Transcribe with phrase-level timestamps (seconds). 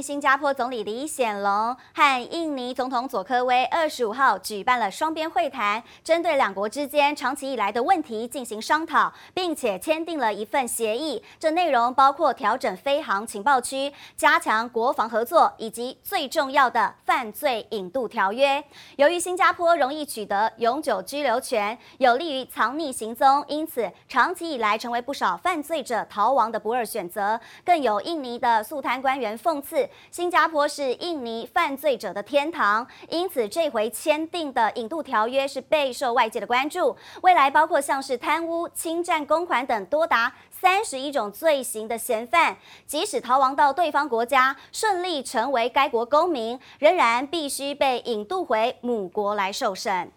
[0.00, 11.22] 新加坡总理李显龙和印尼总统佐科威二十五号举办了双边会谈，针对两国之间长期以来的问题进行商讨，并且签订了一份协议。
[11.38, 18.62] 这内容包括调整飞航情报区、加强国防合作，以及最重要的犯罪引渡条约。
[18.96, 27.38] 由于新加坡容易取得永久居留权，有利于藏匿行踪，因此长期以来成为不少犯罪者逃亡的不二选择。
[27.64, 29.89] 更有印尼的肃贪官员讽刺。
[30.10, 36.96] 新加坡是印尼犯罪者的天堂，因此这回签订的引渡条约是备受外界的关注。
[37.22, 50.12] 未来包括像是贪污、侵占公款等多达三十一种罪行的嫌犯，即使逃亡到对方国家，顺利成为该国公民，仍然必须被引渡回母国来受审。